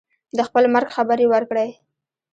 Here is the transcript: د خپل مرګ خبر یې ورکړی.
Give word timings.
د 0.37 0.39
خپل 0.47 0.63
مرګ 0.73 0.89
خبر 0.95 1.17
یې 1.23 1.27
ورکړی. 1.33 1.69